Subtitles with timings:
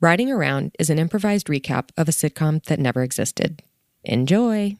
[0.00, 3.64] Riding Around is an improvised recap of a sitcom that never existed.
[4.04, 4.76] Enjoy.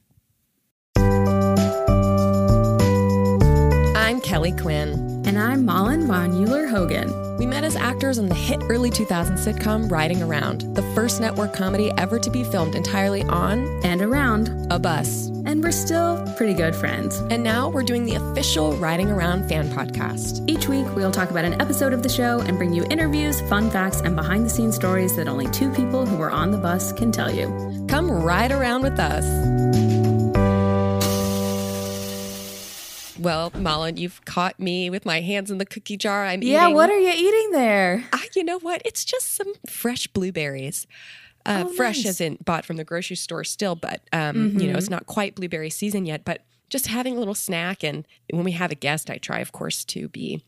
[3.97, 5.18] I'm Kelley Quinn.
[5.29, 7.37] And I'm Malin von Euler Hogan.
[7.37, 11.53] We met as actors on the hit early 2000s sitcom Riding Around, the first network
[11.53, 15.27] comedy ever to be filmed entirely on and around a bus.
[15.45, 17.19] And we're still pretty good friends.
[17.31, 20.49] And now we're doing the official Riding Around fan podcast.
[20.49, 23.71] Each week, we'll talk about an episode of the show and bring you interviews, fun
[23.71, 26.91] facts, and behind the scenes stories that only two people who were on the bus
[26.95, 27.85] can tell you.
[27.87, 29.58] Come ride around with us.
[33.19, 36.25] Well, Malin, you've caught me with my hands in the cookie jar.
[36.25, 36.67] I'm eating yeah.
[36.67, 38.05] Eating, what are you eating there?
[38.13, 38.83] Uh, you know what?
[38.85, 40.87] It's just some fresh blueberries.
[41.45, 42.07] Uh, oh, fresh nice.
[42.07, 44.61] as in bought from the grocery store still, but um, mm-hmm.
[44.61, 46.25] you know it's not quite blueberry season yet.
[46.25, 49.53] But just having a little snack, and when we have a guest, I try, of
[49.53, 50.43] course, to be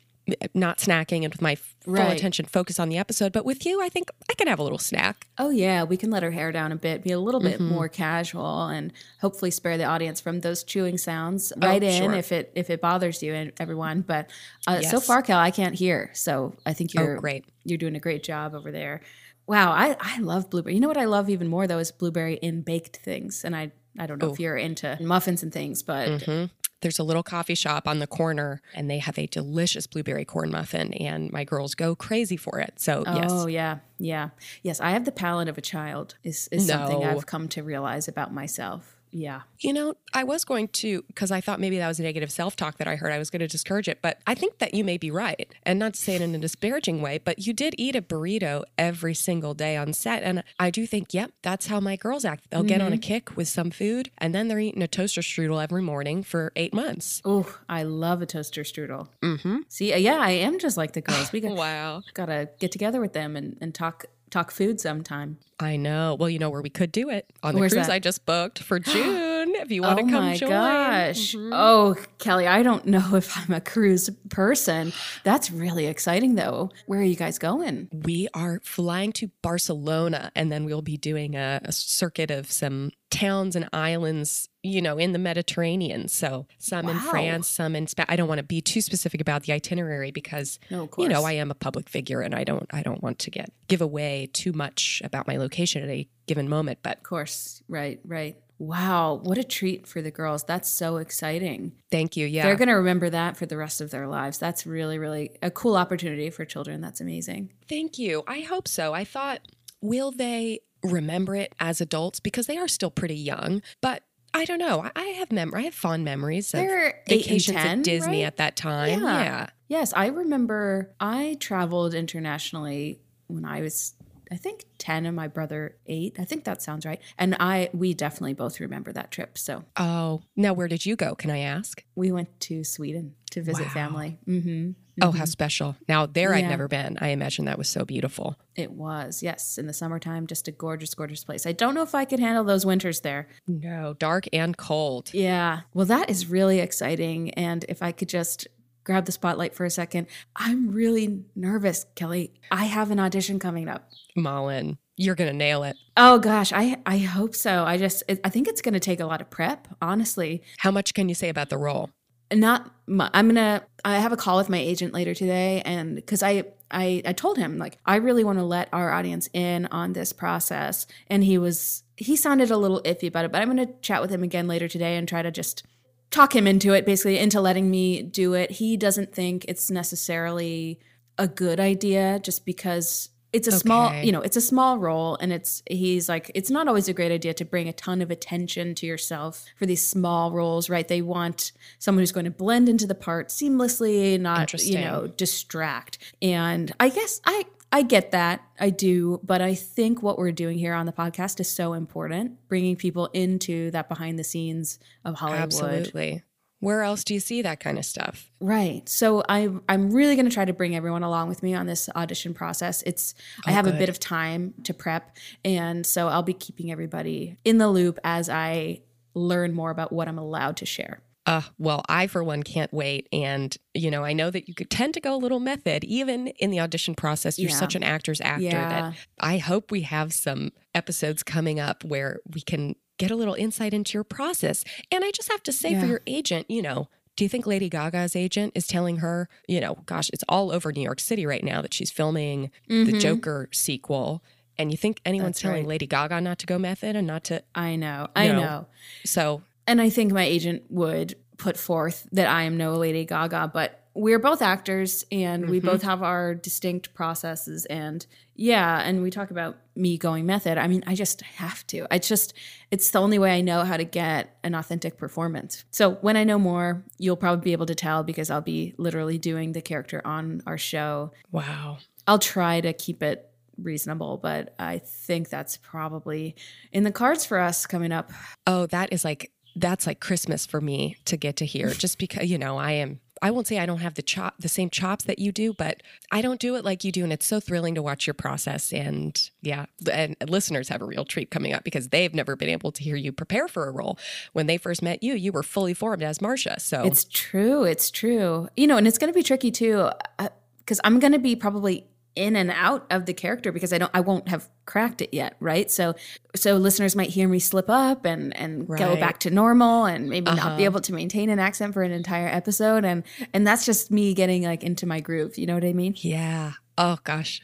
[0.55, 2.17] not snacking and with my full right.
[2.17, 3.33] attention focus on the episode.
[3.33, 5.27] But with you, I think I can have a little snack.
[5.39, 7.69] Oh yeah, we can let her hair down a bit, be a little bit mm-hmm.
[7.75, 11.53] more casual, and hopefully spare the audience from those chewing sounds.
[11.57, 12.15] Right oh, in sure.
[12.15, 14.03] if it if it bothers you and everyone.
[14.03, 14.31] But
[14.67, 14.91] uh, yes.
[14.91, 17.45] so far, Cal, I can't hear, so I think you're oh, great.
[17.65, 19.01] You're doing a great job over there.
[19.47, 20.75] Wow, I, I love blueberry.
[20.75, 23.45] You know what I love even more though is blueberry in baked things.
[23.45, 24.33] And I I don't know oh.
[24.33, 26.45] if you're into muffins and things, but mm-hmm.
[26.81, 30.51] There's a little coffee shop on the corner and they have a delicious blueberry corn
[30.51, 32.75] muffin and my girls go crazy for it.
[32.81, 33.31] So oh, yes.
[33.31, 33.79] Oh, yeah.
[33.99, 34.31] Yeah.
[34.63, 36.75] Yes, I have the palate of a child is, is no.
[36.75, 38.97] something I've come to realize about myself.
[39.13, 39.43] Yeah.
[39.59, 42.57] You know, I was going to, because I thought maybe that was a negative self
[42.57, 43.13] talk that I heard.
[43.13, 45.53] I was going to discourage it, but I think that you may be right.
[45.65, 48.65] And not to say it in a disparaging way, but you did eat a burrito
[48.79, 50.23] every single day on set.
[50.23, 52.51] And I do think, yep, that's how my girls act.
[52.51, 52.69] They'll mm-hmm.
[52.69, 55.83] get on a kick with some food, and then they're eating a toaster strudel every
[55.83, 57.21] morning for eight months.
[57.25, 59.09] Oh, I love a toaster strudel.
[59.23, 59.59] Mm-hmm.
[59.69, 61.33] See, yeah, I am just like the girls.
[61.33, 62.03] We got, wow.
[62.15, 65.39] got to get together with them and, and talk talk food sometime.
[65.61, 66.17] I know.
[66.19, 67.93] Well, you know where we could do it on the Where's cruise that?
[67.93, 69.55] I just booked for June.
[69.57, 70.49] if you want oh to come my join.
[70.51, 71.35] gosh!
[71.35, 71.51] Mhm.
[71.53, 74.93] Oh, Kelley, I don't know if I'm a cruise person.
[75.25, 76.71] That's really exciting, though.
[76.87, 77.89] Where are you guys going?
[77.93, 82.91] We are flying to Barcelona, and then we'll be doing a, a circuit of some
[83.11, 86.07] towns and islands, you know, in the Mediterranean.
[86.07, 88.07] So some in France, some in Spain.
[88.09, 91.25] I don't want to be too specific about the itinerary because No, you know.
[91.25, 94.29] I am a public figure and I don't I don't want to get give away
[94.33, 96.79] too much about my location at a given moment.
[96.83, 98.37] But Of course, right, right.
[98.59, 100.45] Wow, what a treat for the girls.
[100.45, 101.73] That's so exciting.
[101.91, 102.27] thank you.
[102.27, 104.37] Yeah, They're going to remember that for the rest of their lives.
[104.39, 106.83] That's really, really a cool opportunity for children.
[106.83, 107.53] That's amazing.
[107.71, 108.23] Thank you.
[108.27, 108.93] I hope so.
[108.93, 109.41] I thought,
[109.81, 114.03] will they remember it as adults because they are still pretty young, but
[114.35, 114.83] I don't know.
[114.83, 118.27] I- I have mem- I have fond memories of They're vacations 10, at Disney right?
[118.27, 119.01] at that time.
[119.01, 119.23] Yeah.
[119.23, 119.47] Yeah.
[119.69, 123.95] Yes, I remember I traveled internationally when I was
[124.31, 126.17] I think 10 and my brother 8.
[126.19, 127.01] I think that sounds right.
[127.19, 129.37] And I we definitely both remember that trip.
[129.39, 131.15] So, Oh, now where did you go?
[131.15, 131.85] Can I ask?
[131.97, 133.73] we went to Sweden to visit Wow.
[133.73, 134.19] family.
[134.27, 134.75] Mhm.
[135.03, 135.77] Oh, how special.
[135.89, 136.99] Now, there I'd never been.
[137.01, 138.37] I imagine that was so beautiful.
[138.55, 139.23] It was.
[139.23, 141.47] Yes, in the summertime just a gorgeous gorgeous place.
[141.47, 143.27] I don't know if I could handle those winters there.
[143.49, 145.15] No, dark and cold.
[145.15, 145.61] Yeah.
[145.73, 147.31] Well, that is really exciting.
[147.35, 148.47] And if I could just
[148.85, 152.33] grab the spotlight for a second, I'm really nervous, Kelley.
[152.51, 153.91] I have an audition coming up.
[154.17, 155.77] Malin, you're going to nail it.
[155.97, 157.65] Oh gosh, I I hope so.
[157.65, 160.43] I just I think it's going to take a lot of prep, honestly.
[160.59, 161.91] How much can you say about the role?
[162.33, 166.05] Not mu- I'm going to I have a call with my agent later today and
[166.07, 169.67] cuz I I I told him like I really want to let our audience in
[169.67, 173.55] on this process and he was he sounded a little iffy about it, but I'm
[173.55, 175.65] going to chat with him again later today and try to just
[176.11, 178.51] talk him into it basically into letting me do it.
[178.53, 180.81] He doesn't think it's necessarily
[181.19, 185.33] a good idea just because it's a small, you know, it's a small role and
[185.33, 188.75] it's he's like it's not always a great idea to bring a ton of attention
[188.75, 190.89] to yourself for these small roles, right?
[190.89, 195.99] They want someone who's going to blend into the part seamlessly, not you know, distract.
[196.21, 198.43] And I guess I I get that.
[198.59, 202.49] I do, but I think what we're doing here on the podcast is so important,
[202.49, 205.43] bringing people into that behind the scenes of Hollywood.
[205.43, 206.23] Absolutely.
[206.59, 208.31] Where else do you see that kind of stuff?
[208.39, 208.87] Right.
[208.87, 211.89] So I I'm really going to try to bring everyone along with me on this
[211.97, 212.83] audition process.
[212.83, 213.15] It's
[213.47, 217.39] I Oh, have a bit of time to prep and so I'll be keeping everybody
[217.47, 218.81] in the loop as I
[219.15, 221.01] learn more about what I'm allowed to share.
[221.31, 223.09] Uh, well, I, for one, can't wait.
[223.13, 226.27] And, you know, I know that you could tend to go a little method, even
[226.39, 227.39] in the audition process.
[227.39, 227.57] You're Yeah.
[227.57, 228.69] such an actor's actor Yeah.
[228.69, 233.35] that I hope we have some episodes coming up where we can get a little
[233.35, 234.65] insight into your process.
[234.91, 237.69] And I just have to say for your agent, you know, do you think Lady
[237.69, 241.45] Gaga's agent is telling her, you know, gosh, it's all over New York City right
[241.45, 243.01] now that she's filming the Mhm.
[243.01, 244.23] Joker sequel
[244.59, 245.69] And you think anyone's That's telling right.
[245.69, 248.09] Lady Gaga not to go method and not to I know.
[248.15, 248.33] I No.
[248.41, 248.67] know.
[249.07, 253.53] so And I think my agent would put forth that I am no Lady Gaga,
[253.55, 255.91] but we're both actors and we both mm-hmm.
[255.91, 257.67] have our distinct processes.
[257.67, 260.59] And yeah, and we talk about me going method.
[260.59, 261.87] I mean, I just have to.
[261.89, 262.35] I just,
[262.73, 265.65] it's the only way I know how to get an authentic performance.
[265.71, 269.19] So when I know more, you'll probably be able to tell because I'll be literally
[269.19, 271.13] doing the character on our show.
[271.31, 271.79] wow.
[272.09, 276.35] I'll try to keep it reasonable, but I think that's probably
[276.73, 278.11] in the cards for us coming up.
[278.49, 279.31] Oh, that is like
[279.61, 283.01] that's like Christmas for me to get to hear just because you know, I am
[283.23, 285.83] I won't say I don't have the chop the same chops that you do, but
[286.11, 288.73] I don't do it like you do and it's so thrilling to watch your process
[288.73, 292.73] and yeah, and listeners have a real treat coming up because they've never been able
[292.73, 293.99] to hear you prepare for a role.
[294.33, 296.59] When they first met you, you were fully formed as Marcia.
[296.61, 297.65] So It's true.
[297.65, 298.49] It's true.
[298.57, 300.29] You know, and it's going to be tricky too, uh,
[300.59, 301.87] because I'm going to be probably
[302.17, 305.37] in and out of the character because I don't, I won't have cracked it yet,
[305.41, 305.71] right?
[305.71, 305.95] So,
[306.35, 310.25] so listeners might hear me slip up and and go back to normal and maybe
[310.27, 310.57] not Uh-huh.
[310.57, 314.13] be able to maintain an accent for an entire episode, and and that's just me
[314.15, 315.39] getting like into my groove.
[315.39, 315.95] You know what I mean?
[315.99, 316.53] yeah.
[316.79, 317.43] Oh gosh.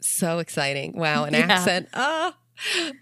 [0.00, 0.92] So exciting.
[0.96, 1.46] Wow, an Yeah.
[1.50, 1.88] accent.
[1.94, 2.34] Ah.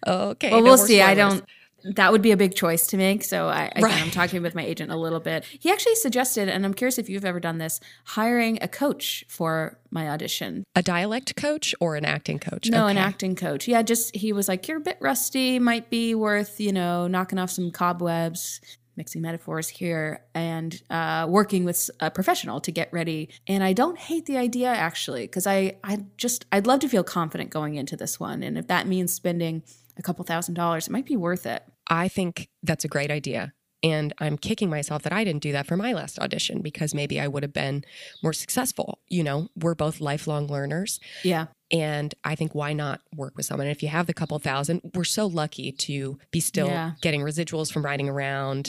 [0.06, 0.50] okay.
[0.50, 1.02] Well, no we'll see.
[1.02, 1.44] I don't.
[1.84, 3.24] That would be a big choice to make.
[3.24, 4.02] So I, again, Right.
[4.02, 5.44] I'm talking with my agent a little bit.
[5.44, 9.78] He actually suggested, and I'm curious if you've ever done this, hiring a coach for
[9.90, 10.64] my audition.
[10.74, 12.68] a dialect coach or an acting coach?
[12.70, 13.68] No, an acting coach.
[13.68, 15.58] Yeah, just he was like, "You're a bit rusty.
[15.58, 18.60] Might be worth you know knocking off some cobwebs."
[18.94, 23.30] Mixing metaphors here and uh, working with a professional to get ready.
[23.46, 27.02] And I don't hate the idea actually, because I, I just, I'd love to feel
[27.02, 28.42] confident going into this one.
[28.42, 29.62] And if that means spending
[29.96, 31.62] a couple thousand dollars, it might be worth it.
[31.88, 33.52] I think that's a great idea.
[33.84, 37.18] And I'm kicking myself that I didn't do that for my last audition because maybe
[37.20, 37.84] I would have been
[38.22, 39.00] more successful.
[39.08, 41.00] You know, we're both lifelong learners.
[41.24, 41.46] Yeah.
[41.72, 43.66] And I think why not work with someone?
[43.66, 46.92] And if you have the couple thousand, we're so lucky to be still Yeah.
[47.00, 48.66] getting residuals from riding around.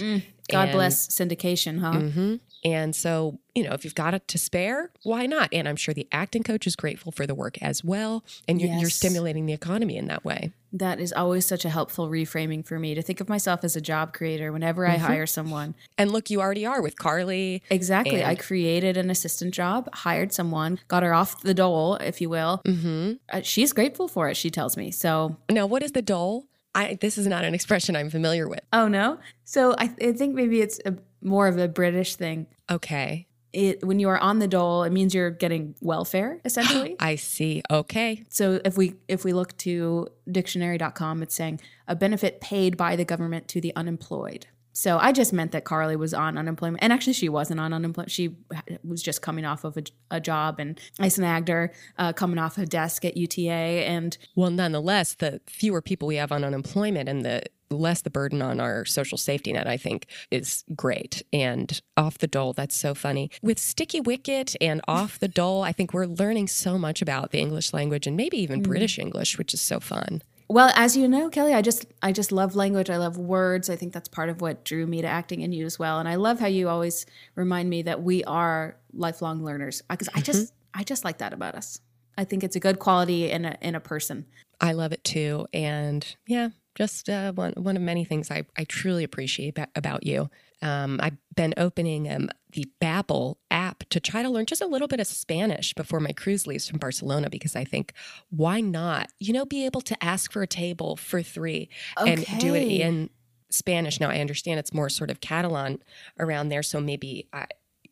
[0.49, 1.99] God And- bless syndication, huh?
[1.99, 5.49] hmm And so, you know, if you've got it to spare, why not?
[5.51, 8.23] And I'm sure the acting coach is grateful for the work as well.
[8.47, 10.51] And you're, you're stimulating the economy in that way.
[10.71, 13.81] That is always such a helpful reframing for me to think of myself as a
[13.81, 15.75] job creator whenever I hire someone.
[15.99, 17.61] And look, you already are with Carly.
[17.69, 18.21] Exactly.
[18.21, 22.29] And- I created an assistant job, hired someone, got her off the dole, if you
[22.29, 22.61] will.
[22.65, 24.89] hmm Uh, she's grateful for it, she tells me.
[24.89, 26.45] So, Now, what is the dole?
[26.75, 28.61] I, this is not an expression I'm familiar with.
[28.73, 29.19] oh no.
[29.43, 32.47] So I, I think maybe it's a, more of a British thing.
[32.69, 33.27] Okay.
[33.51, 36.95] It, when you are on the dole, it means you're getting welfare essentially.
[36.99, 37.61] I see.
[37.69, 38.23] Okay.
[38.29, 43.05] So if we if we look to dictionary.com, it's saying a benefit paid by the
[43.05, 44.47] government to the unemployed.
[44.73, 48.09] So I just meant that Carly was on unemployment, and actually she wasn't on unemployment.
[48.09, 48.35] She
[48.83, 52.57] was just coming off of a, a job, and I snagged her uh, coming off
[52.57, 57.23] a desk at UTA, and Well, nonetheless, the fewer people we have on unemployment and
[57.23, 57.43] the
[57.75, 61.23] less the burden on our social safety net, I think, is great.
[61.31, 63.29] And off the dole, that's so funny.
[63.41, 67.39] With Sticky Wicket and off the dole, I think we're learning so much about the
[67.39, 68.63] English language and maybe even mm.
[68.63, 70.21] British English, which is so fun.
[70.49, 72.89] Well, as you know, Kelley, I just I just love language.
[72.89, 73.69] I love words.
[73.69, 75.99] I think that's part of what drew me to acting and you as well.
[75.99, 77.05] And I love how you always
[77.35, 80.23] remind me that we are lifelong learners uh, because I mm-hmm.
[80.23, 81.79] just I just like that about us.
[82.17, 84.25] I think it's a good quality in a in a person.
[84.61, 85.47] I love it too.
[85.53, 90.05] And yeah, just uh, one, one of many things I, I truly appreciate ba- about
[90.05, 90.29] you.
[90.61, 94.87] Um, I've been opening um, the Babbel app to try to learn just a little
[94.87, 97.93] bit of Spanish before my cruise leaves from Barcelona because I think,
[98.29, 99.11] why not?
[99.19, 103.09] You know, be able to ask for a table for three and do it in
[103.49, 103.99] Spanish.
[103.99, 105.83] Now, I understand it's more sort of Catalan
[106.17, 107.47] around there, so maybe I,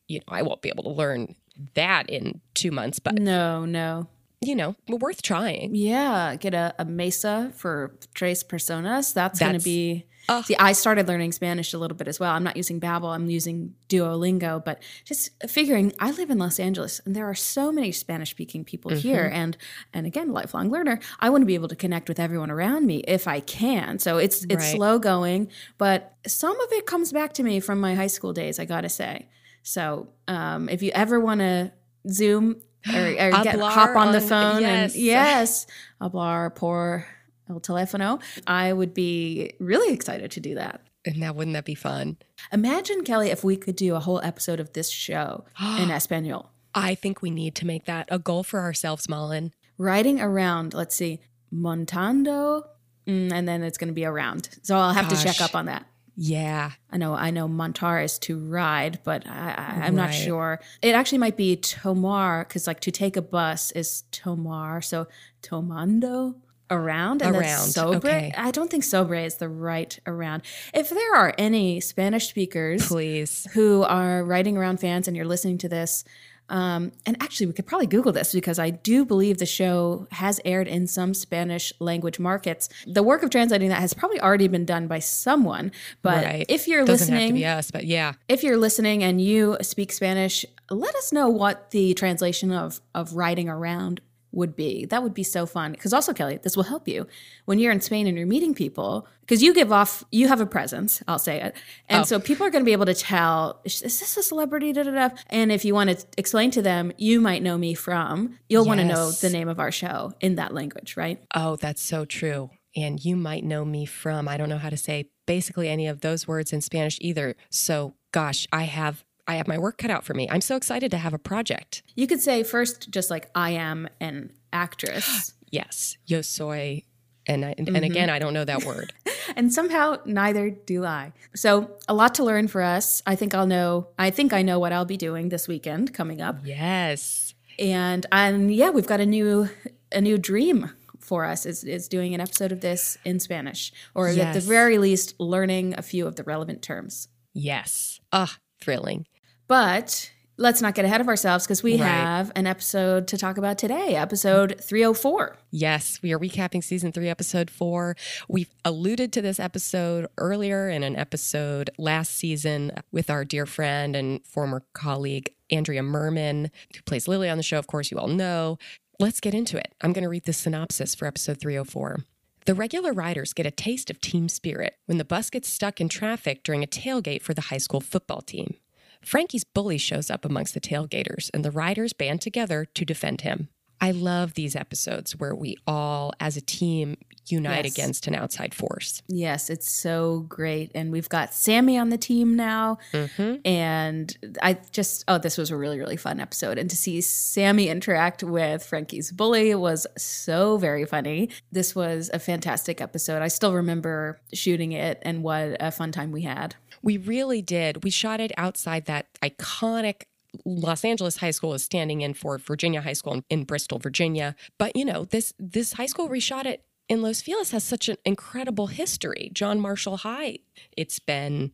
[0.07, 1.35] you know, I won't be able to learn
[1.75, 4.07] that in two months, but No, no.
[4.41, 5.75] You know, worth trying.
[5.75, 9.13] Yeah, get a, a mesa for tres personas.
[9.13, 10.05] That's, going to be.
[10.29, 10.41] Oh.
[10.43, 12.31] See, I started learning Spanish a little bit as well.
[12.31, 13.13] I'm not using Babbel.
[13.13, 17.71] I'm using Duolingo, but just figuring I live in Los Angeles and there are so
[17.71, 19.57] many Spanish speaking people here and
[19.93, 20.99] and again, lifelong learner.
[21.19, 23.99] I want to be able to connect with everyone around me if I can.
[23.99, 24.75] So it's it's Right.
[24.75, 28.59] slow going, but some of it comes back to me from my high school days,
[28.59, 29.27] I got to say.
[29.63, 31.71] So, um, if you ever want to
[32.09, 34.93] Zoom or, or get, hop on, the phone yes.
[34.93, 35.67] and yes,
[36.01, 37.05] hablar por
[37.49, 40.81] el teléfono, I would be really excited to do that.
[41.05, 42.17] And now, wouldn't that be fun?
[42.51, 45.45] Imagine, Kelley, if we could do a whole episode of this show
[45.79, 46.51] in Espanol.
[46.73, 49.51] I think we need to make that a goal for ourselves, Malin.
[49.77, 51.19] Riding around, let's see,
[51.53, 52.63] montando,
[53.07, 54.49] mm, and then it's going to be around.
[54.61, 55.85] So I'll have to check up on that.
[56.15, 56.71] Yeah.
[56.91, 60.59] I know, I know, montar is to ride, but I, I, I'm not sure.
[60.81, 64.81] It actually might be tomar because, like, to take a bus is tomar.
[64.81, 65.07] So
[65.41, 66.35] tomando.
[66.69, 67.97] around and Around, that's sobre.
[67.97, 68.33] okay.
[68.37, 70.43] I don't think sobre is the right around.
[70.73, 73.45] If there are any Spanish speakers Please.
[73.53, 76.03] who are riding around fans and you're listening to this,
[76.49, 80.41] um, and actually, we could probably Google this because I do believe the show has
[80.43, 82.67] aired in some Spanish language markets.
[82.85, 85.71] The work of translating that has probably already been done by someone.
[86.01, 86.45] But Right.
[86.49, 88.13] if you're Doesn't have to listening, be us, but yeah.
[88.27, 93.13] if you're listening and you speak Spanish, let us know what the translation of of
[93.13, 94.85] riding around would be.
[94.85, 95.71] That would be so fun.
[95.73, 97.07] Because also, Kelley, this will help you
[97.45, 99.07] when you're in Spain and you're meeting people.
[99.21, 101.01] Because you give off, you have a presence.
[101.07, 101.55] I'll say it,
[101.87, 102.03] and Oh.
[102.05, 104.73] so people are going to be able to tell is this a celebrity?
[104.73, 105.09] Da, da, da.
[105.27, 108.37] And if you want to explain to them, you might know me from.
[108.49, 111.21] You'll want to know the name of our show in that language, right?
[111.35, 112.49] Oh, that's so true.
[112.75, 116.01] And you might know me from, I don't know how to say basically any of
[116.01, 117.35] those words in Spanish either.
[117.49, 120.27] So, gosh, I have I have my work cut out for me.
[120.29, 121.83] I'm so excited to have a project.
[121.95, 125.33] You could say first, just like I am an actress.
[125.53, 126.83] Yes, yo soy
[127.27, 127.75] and I, Mm-hmm.
[127.75, 128.93] and again, I don't know that word.
[129.35, 131.11] and somehow neither do I.
[131.35, 133.03] So, a lot to learn for us.
[133.05, 136.21] I think I'll know I think I know what I'll be doing this weekend coming
[136.21, 136.37] up.
[136.45, 137.33] yes.
[137.59, 139.49] And and yeah, we've got a new
[139.91, 140.71] a new dream
[141.01, 144.77] for us is is doing an episode of this in Spanish or at the very
[144.77, 147.09] least learning a few of the relevant terms.
[147.33, 147.99] Yes.
[148.13, 149.05] Ah, thrilling.
[149.51, 151.81] But let's not get ahead of ourselves because we Right.
[151.85, 155.35] have an episode to talk about today, episode 304.
[155.49, 157.97] Yes, we are recapping season three, episode four.
[158.29, 163.93] We've alluded to this episode earlier in an episode last season with our dear friend
[163.93, 167.59] and former colleague, Andrea Merman, who plays Lily on the show.
[167.59, 168.57] Of course, you all know.
[169.01, 169.75] Let's get into it.
[169.81, 172.05] I'm going to read the synopsis for episode 304.
[172.45, 175.89] The regular riders get a taste of team spirit when the bus gets stuck in
[175.89, 178.55] traffic during a tailgate for the high school football team.
[179.03, 183.49] Frankie's bully shows up amongst the tailgaters, and the riders band together to defend him.
[183.83, 187.73] I love these episodes where we all, as a team, unite Yes.
[187.73, 189.01] against an outside force.
[189.07, 190.69] Yes, it's so great.
[190.75, 192.77] And we've got Sammy on the team now.
[192.93, 193.37] Mm-hmm.
[193.43, 196.59] And I just, oh, this was a really, really fun episode.
[196.59, 201.29] And to see Sammy interact with Frankie's bully was so very funny.
[201.51, 203.23] This was a fantastic episode.
[203.23, 206.55] I still remember shooting it and what a fun time we had.
[206.81, 207.83] We really did.
[207.83, 210.03] We shot it outside that iconic
[210.45, 214.35] Los Angeles High School is standing in for Virginia High School in, in Bristol, Virginia.
[214.57, 217.89] But you know, this this high school we shot it in Los Feliz has such
[217.89, 219.31] an incredible history.
[219.33, 220.39] John Marshall High.
[220.75, 221.51] It's been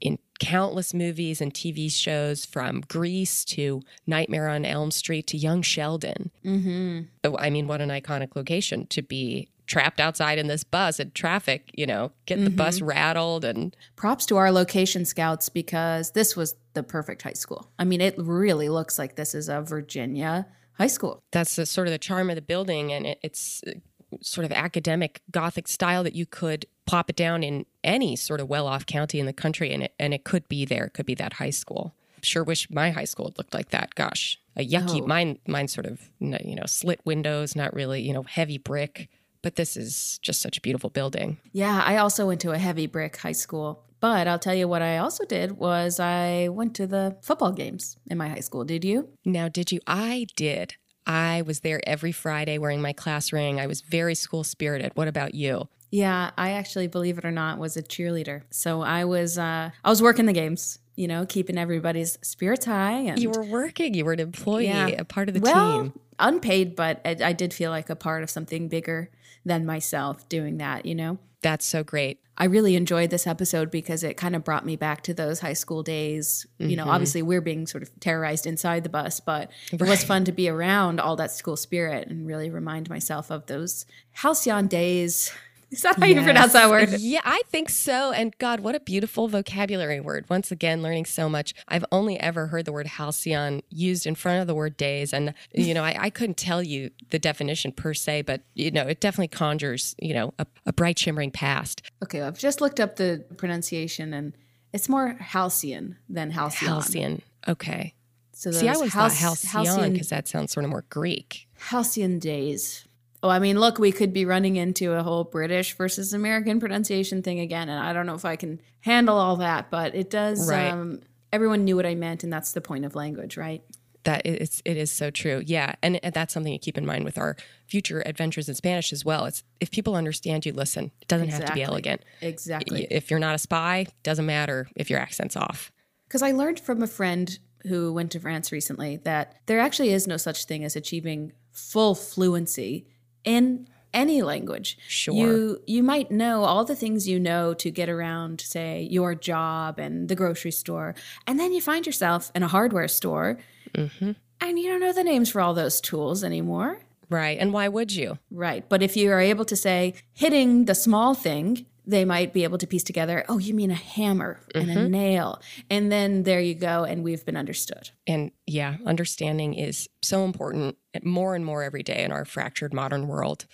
[0.00, 5.62] in countless movies and TV shows from Grease to Nightmare on Elm Street to Young
[5.62, 6.30] Sheldon.
[6.44, 7.36] Mm-hmm.
[7.38, 11.70] I mean, what an iconic location to be trapped outside in this bus in traffic,
[11.74, 16.56] you know, get the bus rattled and Props to our location scouts because this was
[16.74, 17.70] the perfect high school.
[17.78, 21.22] I mean, it really looks like this is a Virginia high school.
[21.30, 23.72] that's the, sort of the charm of the building and it, it's uh,
[24.20, 28.48] sort of academic gothic style that you could plop it down in any sort of
[28.48, 31.14] well-off county in the country and it, and it could be there it could be
[31.14, 35.06] that high school sure wish my high school looked like that gosh a yucky Oh.
[35.06, 39.08] mine mine sort of you know slit windows not really you know heavy brick
[39.42, 42.86] but this is just such a beautiful building Yeah, I also went to a heavy
[42.86, 43.84] brick high school.
[44.00, 47.98] But I'll tell you what I also did was I went to the football games
[48.10, 48.64] in my high school.
[48.64, 49.08] Did you?
[49.26, 50.74] now did you i did
[51.06, 55.08] i was there every friday wearing my class ring i was very school spirited what
[55.08, 58.42] about you Yeah, I actually, believe it or not, was a cheerleader.
[58.50, 62.98] So I was uh I was working the games, you know, keeping everybody's spirits high
[63.10, 64.86] and you were working you were an employee Yeah.
[65.04, 68.22] a part of the well, team unpaid, but I, I did feel like a part
[68.22, 69.10] of something bigger
[69.44, 71.18] than myself doing that, you know.
[71.42, 72.20] That's so great.
[72.36, 75.54] I really enjoyed this episode because it kind of brought me back to those high
[75.54, 76.46] school days.
[76.58, 76.90] You know, mm-hmm.
[76.90, 80.48] obviously we're being sort of terrorized inside the bus, but it was fun to be
[80.48, 85.32] around all that school spirit and really remind myself of those halcyon days.
[85.72, 86.90] Is that how you pronounce that word?
[86.98, 88.10] Yeah, I think so.
[88.10, 90.24] And God, what a beautiful vocabulary word.
[90.28, 91.54] Once again, learning so much.
[91.68, 95.12] I've only ever heard the word halcyon used in front of the word days.
[95.12, 98.82] And, you know, I, I couldn't tell you the definition per se, but, you know,
[98.82, 101.82] it definitely conjures, you know, a, a bright, shimmering past.
[102.02, 104.32] Okay, I've just looked up the pronunciation and
[104.72, 106.68] it's more halcyon than halcyon.
[106.70, 107.22] Halcyon.
[107.46, 107.94] Okay.
[108.32, 110.84] So See, I those always halc- thought halcyon halcyon because that sounds sort of more
[110.88, 111.46] Greek.
[111.58, 112.86] halcyon days.
[113.22, 117.22] Oh, I mean, look, we could be running into a whole British versus American pronunciation
[117.22, 120.48] thing again, and I don't know if I can handle all that, but it does.
[120.48, 120.70] Right.
[120.70, 121.00] Um,
[121.32, 123.62] everyone knew what I meant, and that's the point of language, right?
[124.04, 125.42] That it's it is so true.
[125.44, 127.36] Yeah, and, that's something to keep in mind with our
[127.66, 129.26] future adventures in Spanish as well.
[129.26, 130.90] It's if people understand you, listen.
[131.02, 132.02] It doesn't have to be elegant.
[132.22, 132.86] Exactly.
[132.90, 135.70] If you're not a spy, doesn't matter if your accent's off.
[136.08, 140.06] Because I learned from a friend who went to France recently that there actually is
[140.06, 142.86] no such thing as achieving full fluency
[143.24, 144.78] in any language.
[144.86, 145.14] Sure.
[145.14, 149.78] You you might know all the things you know to get around, say, your job
[149.80, 150.94] and the grocery store,
[151.26, 153.38] and then you find yourself in a hardware store,
[153.74, 154.12] Mm-hmm.
[154.40, 156.78] and you don't know the names for all those tools anymore.
[157.08, 157.38] Right.
[157.38, 158.18] And why would you?
[158.30, 158.68] Right.
[158.68, 162.58] But if you are able to say hitting the small thing, they might be able
[162.58, 164.90] to piece together, oh, you mean a hammer and a mm-hmm.
[164.90, 165.42] nail.
[165.68, 167.90] And then there you go, and we've been understood.
[168.06, 173.06] And yeah, understanding is so important more and more every day in our fractured modern
[173.06, 173.46] world.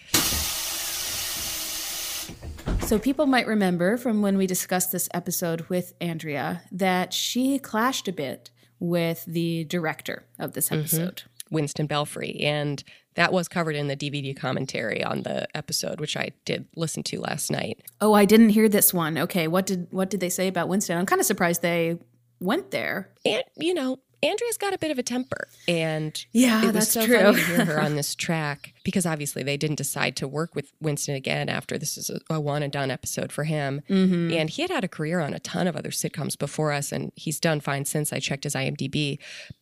[2.87, 8.07] So, people might remember from when we discussed this episode with Andrea that she clashed
[8.07, 10.81] a bit with the director of this mm-hmm.
[10.81, 11.23] episode.
[11.51, 12.41] Winston Belfry.
[12.41, 12.83] And
[13.17, 17.21] that was covered in the DVD commentary on the episode, which I did listen to
[17.21, 17.81] last night.
[18.01, 19.19] Oh, I didn't hear this one.
[19.19, 20.97] Okay, what did what did they say about Winston?
[20.97, 21.99] I'm kind of surprised they
[22.41, 23.11] went there.
[23.25, 25.49] And, you know, Andrea's got a bit of a temper.
[25.69, 27.19] And Yeah, it was that's so true.
[27.19, 30.73] funny to hear her on this track because obviously they didn't decide to work with
[30.81, 33.83] Winston again after this is a, a one and done episode for him.
[33.89, 34.33] Mm-hmm.
[34.33, 37.13] And he had had a career on a ton of other sitcoms before us, and
[37.15, 39.19] he's done fine since I checked his IMDb.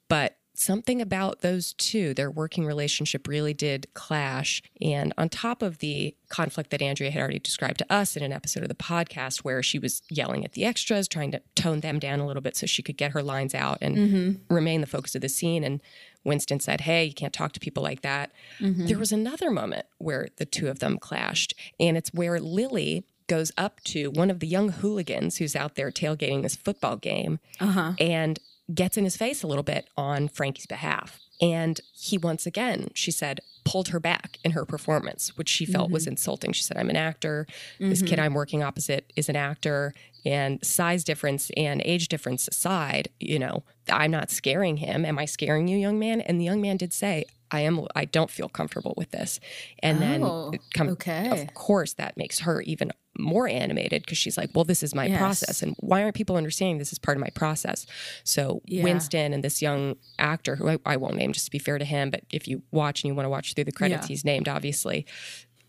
[0.08, 4.62] But something about those two, their working relationship really did clash.
[4.80, 8.32] And on top of the conflict that Andrea had already described to us in an
[8.32, 11.99] episode of the podcast, where she was yelling at the extras, trying to tone them
[11.99, 14.54] down a little bit so she could get her lines out and Mm-hmm.
[14.54, 15.64] remain the focus of the scene.
[15.64, 15.80] And
[16.25, 18.30] Winston said, Hey, you can't talk to people like that.
[18.61, 18.87] Mm-hmm.
[18.87, 23.50] There was another moment where the two of them clashed, and it's where Lily goes
[23.56, 27.94] up to one of the young hooligans who's out there tailgating this football game Uh-huh.
[27.99, 28.38] and
[28.73, 31.21] gets in his face a little bit on Frankie's behalf.
[31.40, 35.90] And he once again, she said, pulled her back in her performance, which she felt
[35.90, 36.12] was mm-hmm.
[36.12, 36.52] insulting.
[36.52, 37.47] She said, I'm an actor.
[37.80, 38.21] This kid mm-hmm.
[38.21, 39.94] I'm working opposite is an actor.
[40.25, 45.04] And size difference and age difference aside, you know, I'm not scaring him.
[45.04, 46.21] Am I scaring you, young man?
[46.21, 49.38] And the young man did say, I am I don't feel comfortable with this.
[49.80, 51.28] And Oh, then come okay.
[51.30, 55.07] of course that makes her even more animated because she's like, well, this is my
[55.07, 55.18] Yes.
[55.18, 55.62] process.
[55.62, 57.87] And why aren't people understanding this is part of my process?
[58.24, 58.83] So Yeah.
[58.85, 61.85] Winston and this young actor, who I, I won't name just to be fair to
[61.85, 64.09] him, but if you watch and you want to watch through the credits, Yeah.
[64.09, 65.07] he's named obviously.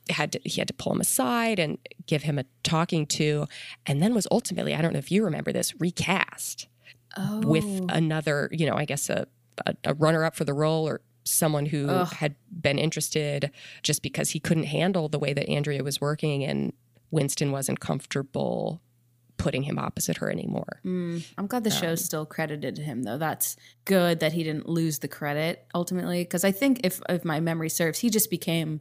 [0.10, 3.48] Had to, he had to pull him aside and give him a talking to,
[3.88, 6.68] and then was ultimately I don't know if you remember this recast
[7.18, 7.40] Oh.
[7.48, 9.26] with another, you know, I guess a,
[9.66, 12.12] a, a runner up for the role or someone who Ugh.
[12.14, 13.50] had been interested
[13.82, 16.72] just because he couldn't handle the way that Andrea was working and
[17.12, 18.82] Winston wasn't comfortable
[19.38, 20.80] putting him opposite her anymore.
[20.86, 23.18] Mm, I'm glad the Um, show still credited him though.
[23.18, 27.40] That's good that he didn't lose the credit ultimately because I think if if my
[27.40, 28.80] memory serves, he just became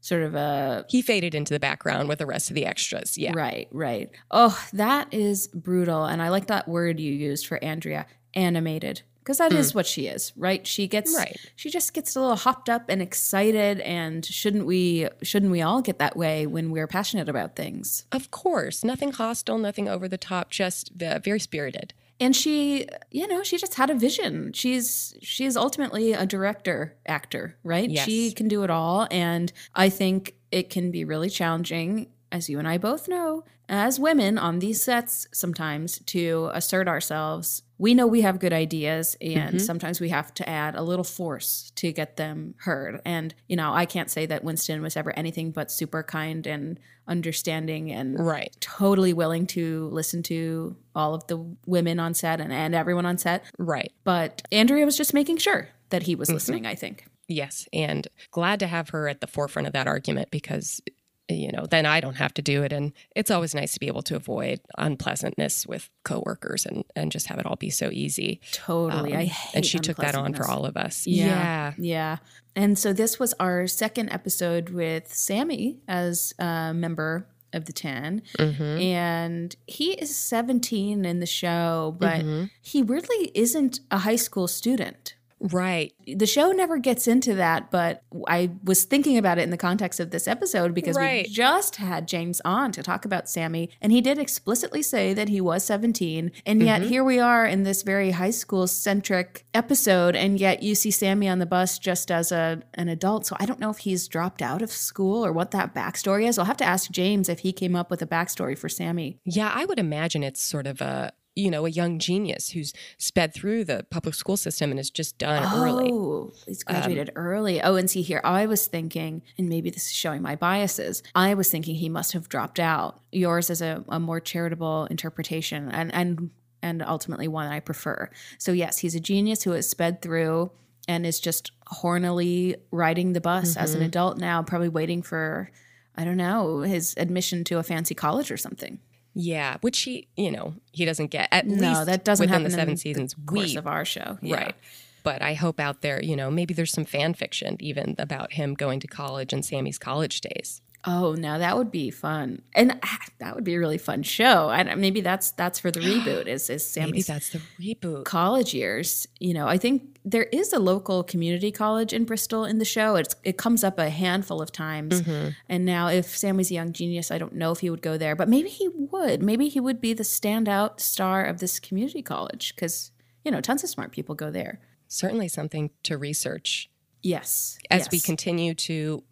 [0.00, 3.18] sort of a He faded into the background with the rest of the extras.
[3.18, 3.32] Yeah.
[3.34, 4.08] right, right.
[4.30, 9.02] Oh, that is brutal and I like that word you used for Andrea, animated.
[9.26, 10.64] Because that is what she is, right?
[10.64, 11.12] She gets.
[11.12, 11.36] Right.
[11.56, 15.82] she just gets a little hopped up and excited and shouldn't we shouldn't we all
[15.82, 18.06] get that way when we're passionate about things?
[18.12, 18.84] Of course.
[18.84, 21.92] Nothing hostile, nothing over the top, just uh, very spirited.
[22.20, 27.56] and she you know she just had a vision she's she's ultimately a director actor
[27.62, 28.04] right Yes.
[28.06, 32.58] she can do it all and i think it can be really challenging as you
[32.58, 38.06] and i both know as women on these sets sometimes to assert ourselves we know
[38.06, 39.58] we have good ideas and mm-hmm.
[39.58, 43.72] sometimes we have to add a little force to get them heard and you know
[43.72, 48.56] i can't say that winston was ever anything but super kind and understanding and Right.
[48.60, 51.36] totally willing to listen to all of the
[51.66, 53.44] women on set and, and everyone on set.
[53.58, 53.92] Right.
[54.04, 56.34] But Andrea was just making sure that he was mm-hmm.
[56.34, 57.06] listening, I think.
[57.28, 57.68] Yes.
[57.72, 60.80] And glad to have her at the forefront of that argument because,
[61.28, 62.72] you know, then I don't have to do it.
[62.72, 67.26] And it's always nice to be able to avoid unpleasantness with coworkers and, and just
[67.26, 68.40] have it all be so easy.
[68.52, 69.14] Totally.
[69.14, 71.06] I Um, hate and she took that on for all of us.
[71.06, 71.74] Yeah.
[71.78, 72.18] Yeah.
[72.54, 78.22] And so this was our second episode with Sammy as a member of the 10.
[78.38, 78.82] Mhm.
[78.84, 82.50] And he is 17 in the show, but Mhm.
[82.62, 85.14] he weirdly isn't a high school student.
[85.38, 85.92] Right.
[86.06, 90.00] the show never gets into that, but I was thinking about it in the context
[90.00, 91.26] of this episode because Right.
[91.26, 95.28] we just had James on to talk about Sammy, and he did explicitly say that
[95.28, 96.32] he was 17.
[96.46, 96.88] And yet Mm-hmm.
[96.88, 101.28] here we are in this very high school centric episode, and yet you see Sammy
[101.28, 103.26] on the bus just as a an adult.
[103.26, 106.38] So I don't know if he's dropped out of school or what that backstory is.
[106.38, 109.18] I'll have to ask James if he came up with a backstory for Sammy.
[109.24, 113.32] Yeah, I would imagine it's sort of a you know a young genius who's sped
[113.32, 115.90] through the public school system and is just done early.
[115.92, 117.62] Oh, he's um, graduated early.
[117.62, 121.02] Oh, and see here, I was thinking, and maybe this is showing my biases.
[121.14, 123.00] I was thinking he must have dropped out.
[123.12, 126.30] Yours is a, a more charitable interpretation, and and
[126.62, 128.10] and ultimately one I prefer.
[128.38, 130.50] So yes, he's a genius who has sped through
[130.88, 133.88] and is just hornily riding the bus as an mm-hmm.
[133.88, 135.50] adult now, probably waiting for
[135.98, 138.80] I don't know, his admission to a fancy college or something.
[139.18, 142.50] Yeah, which he, you know, he doesn't get at No, least that doesn't within the
[142.50, 143.14] seven seasons.
[143.14, 144.18] the course we of our show.
[144.20, 144.36] Yeah.
[144.36, 144.54] right.
[145.02, 148.54] But I hope out there, you know, maybe there's some fan fiction even about him
[148.54, 150.60] going to college and Sammy's college days.
[150.84, 154.50] Oh, now that would be fun, and ah, that would be a really fun show.
[154.50, 156.26] And maybe that's that's for the reboot.
[156.26, 158.04] Is is Maybe that's the reboot.
[158.04, 159.06] college years?
[159.18, 162.94] You know, I think there is a local community college in Bristol in the show.
[162.96, 165.02] It's it comes up a handful of times.
[165.48, 168.14] And now, if Sammy's a young genius, I don't know if he would go there,
[168.14, 169.22] but maybe he would.
[169.22, 172.92] Maybe he would be the standout star of this community college because
[173.24, 174.60] you know tons of smart people go there.
[174.88, 176.70] Certainly something to research
[177.06, 179.04] Yes, as we continue to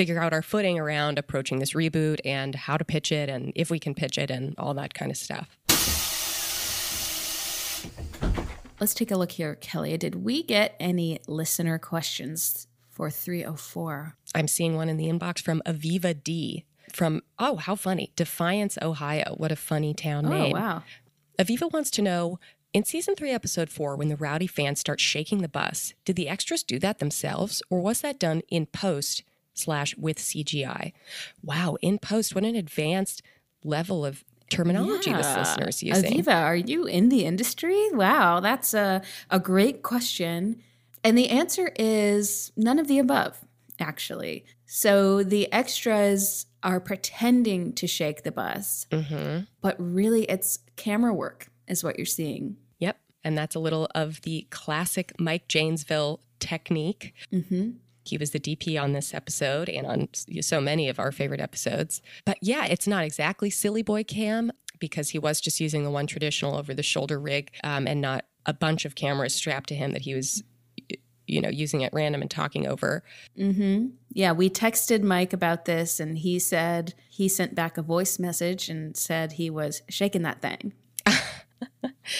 [0.00, 3.70] figure out our footing around approaching this reboot and how to pitch it and if
[3.70, 5.58] we can pitch it and all that kind of stuff.
[8.80, 9.98] Let's take a look here, Kelley.
[9.98, 14.16] Did we get any listener questions for 304?
[14.34, 19.34] I'm seeing one in the inbox from Aviva D from, oh, how funny, Defiance, Ohio.
[19.36, 20.56] What a funny town Oh, name.
[20.56, 20.82] Oh, wow.
[21.38, 22.38] Aviva wants to know
[22.72, 26.28] in season three, episode four, when the rowdy fans start shaking the bus, did the
[26.28, 30.92] extras do that themselves or was that done in post slash with CGI?
[31.42, 33.22] Wow, in post, what an advanced
[33.64, 35.38] level of terminology this Yeah.
[35.38, 36.12] listener's using.
[36.22, 37.88] Aviva, are you in the industry?
[37.92, 40.60] Wow, that's a, a great question.
[41.04, 43.38] And the answer is none of the above,
[43.78, 44.44] actually.
[44.66, 49.44] So the extras are pretending to shake the bus, Mm-hmm.
[49.62, 52.56] but really it's camera work, is what you're seeing.
[52.80, 52.98] Yep.
[53.24, 57.14] And that's a little of the classic Mike Janesville technique.
[57.32, 57.70] Mm-hmm.
[58.10, 60.08] He was the DP on this episode and on
[60.42, 62.02] so many of our favorite episodes.
[62.24, 66.06] But yeah, it's not exactly silly boy cam because he was just using the one
[66.06, 69.92] traditional over the shoulder rig um, and not a bunch of cameras strapped to him
[69.92, 70.42] that he was,
[71.26, 73.04] you know, using at random and talking over.
[73.38, 73.88] Mm-hmm.
[74.12, 78.68] Yeah, we texted Mike about this, and he said he sent back a voice message
[78.68, 80.72] and said he was shaking that thing.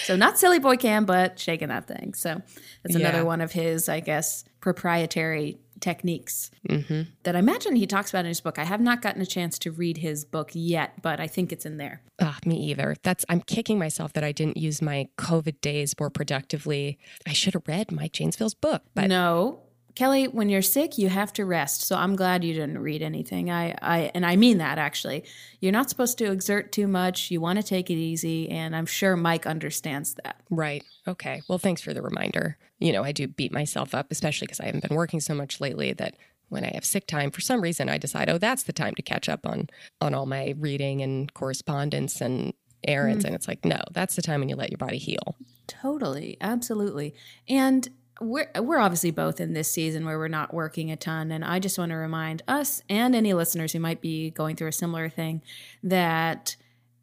[0.05, 2.13] so not silly boy cam, but shaking that thing.
[2.13, 2.41] So
[2.83, 3.07] that's Yeah.
[3.09, 7.01] another one of his, I guess, proprietary techniques Mm-hmm.
[7.23, 8.57] that I imagine he talks about in his book.
[8.59, 11.65] I have not gotten a chance to read his book yet, but I think it's
[11.65, 12.01] in there.
[12.21, 12.95] Ah, me either.
[13.03, 16.97] That's I'm kicking myself that I didn't use my COVID days more productively.
[17.27, 19.61] I should have read Mike Janesville's book, but no.
[19.95, 21.83] Kelley, when you're sick, you have to rest.
[21.83, 23.49] So I'm glad you didn't read anything.
[23.49, 25.23] I, I and I mean that actually.
[25.59, 27.31] You're not supposed to exert too much.
[27.31, 30.41] You want to take it easy, and I'm sure Mike understands that.
[30.49, 30.83] Right.
[31.07, 31.41] Okay.
[31.47, 32.57] Well, thanks for the reminder.
[32.79, 35.59] You know, I do beat myself up, especially because I haven't been working so much
[35.59, 36.15] lately that
[36.49, 39.01] when I have sick time, for some reason, I decide, oh, that's the time to
[39.01, 42.53] catch up on on all my reading and correspondence and
[42.87, 43.23] errands.
[43.23, 43.27] Mm.
[43.27, 45.35] And it's like, no, that's the time when you let your body heal.
[45.67, 47.15] Totally, absolutely.
[47.47, 47.87] And
[48.19, 51.59] we're we're obviously both in this season where we're not working a ton and I
[51.59, 55.09] just want to remind us and any listeners who might be going through a similar
[55.09, 55.41] thing
[55.83, 56.55] that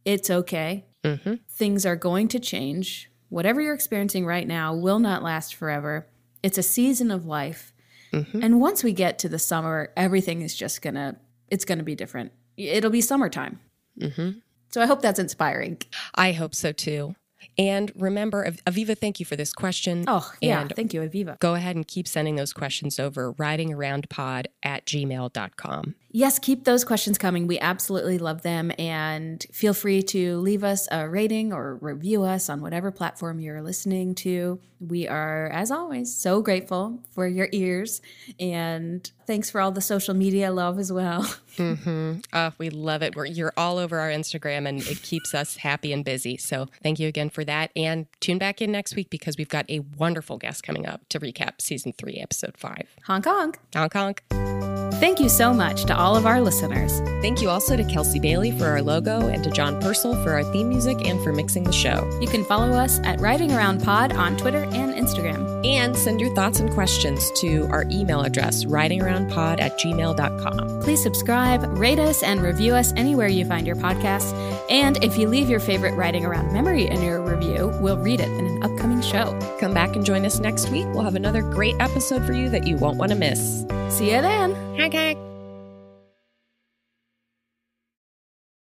[0.04, 0.84] it's okay.
[1.04, 1.34] Mm-hmm.
[1.48, 3.10] Things are going to change.
[3.28, 6.06] Whatever you're experiencing right now will not last forever.
[6.42, 7.72] It's a season of life.
[8.12, 8.42] Mhm.
[8.42, 11.16] And once we get to the summer, everything is just going to
[11.48, 12.32] it's going to be different.
[12.56, 13.60] It'll be summertime.
[14.00, 14.38] Mm-hmm.
[14.70, 15.78] So I hope that's inspiring.
[16.14, 17.14] I hope so too.
[17.56, 20.04] And remember, Aviva, thank you for this question.
[20.06, 20.60] Oh, yeah.
[20.60, 21.38] And Thank you, Aviva.
[21.40, 25.94] go ahead and keep sending those questions over ridingaroundpod at gmail.com.
[26.10, 27.46] Yes, keep those questions coming.
[27.46, 28.72] We absolutely love them.
[28.78, 33.60] And feel free to leave us a rating or review us on whatever platform you're
[33.60, 34.58] listening to.
[34.80, 38.00] We are, as always, so grateful for your ears.
[38.40, 41.28] And thanks for all the social media love as well.
[41.58, 42.20] Mm-hmm.
[42.32, 43.14] Oh, we love it.
[43.16, 46.36] We're, you're all over our Instagram and it keeps us happy and busy.
[46.36, 47.70] So thank you again for that.
[47.76, 51.20] And tune back in next week because we've got a wonderful guest coming up to
[51.20, 52.88] recap season three, episode five.
[53.04, 53.58] Honk honk.
[53.74, 54.57] Honk honk.
[54.94, 57.00] Thank you so much to all of our listeners.
[57.22, 60.42] Thank you also to Kelsey Bailey for our logo and to John Purcell for our
[60.44, 62.08] theme music and for mixing the show.
[62.20, 65.64] You can follow us at Riding Around Pod on Twitter and Instagram.
[65.64, 70.80] And send your thoughts and questions to our email address, ridingaroundpod at gmail.com.
[70.82, 74.32] Please subscribe, rate us, and review us anywhere you find your podcasts.
[74.70, 78.28] And if you leave your favorite Writing Around memory in your review, we'll read it
[78.28, 79.38] in an upcoming show.
[79.60, 80.86] Come back and join us next week.
[80.92, 83.64] We'll have another great episode for you that you won't want to miss.
[83.88, 84.54] See you then.
[84.78, 85.27] 开开。